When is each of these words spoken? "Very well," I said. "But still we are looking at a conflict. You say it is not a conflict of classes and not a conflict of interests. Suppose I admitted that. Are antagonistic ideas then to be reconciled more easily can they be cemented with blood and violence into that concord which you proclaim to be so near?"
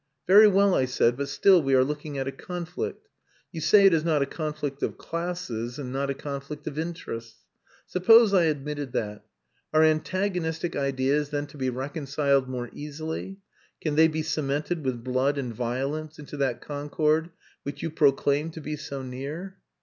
"Very 0.25 0.47
well," 0.47 0.73
I 0.73 0.85
said. 0.85 1.15
"But 1.15 1.29
still 1.29 1.61
we 1.61 1.75
are 1.75 1.83
looking 1.83 2.17
at 2.17 2.27
a 2.27 2.31
conflict. 2.31 3.07
You 3.51 3.61
say 3.61 3.85
it 3.85 3.93
is 3.93 4.03
not 4.03 4.23
a 4.23 4.25
conflict 4.25 4.81
of 4.81 4.97
classes 4.97 5.77
and 5.77 5.93
not 5.93 6.09
a 6.09 6.15
conflict 6.15 6.65
of 6.65 6.79
interests. 6.79 7.45
Suppose 7.85 8.33
I 8.33 8.45
admitted 8.45 8.93
that. 8.93 9.23
Are 9.71 9.83
antagonistic 9.83 10.75
ideas 10.75 11.29
then 11.29 11.45
to 11.45 11.57
be 11.57 11.69
reconciled 11.69 12.49
more 12.49 12.71
easily 12.73 13.41
can 13.79 13.93
they 13.93 14.07
be 14.07 14.23
cemented 14.23 14.83
with 14.83 15.03
blood 15.03 15.37
and 15.37 15.53
violence 15.53 16.17
into 16.17 16.35
that 16.37 16.61
concord 16.61 17.29
which 17.61 17.83
you 17.83 17.91
proclaim 17.91 18.49
to 18.53 18.59
be 18.59 18.75
so 18.77 19.03
near?" 19.03 19.57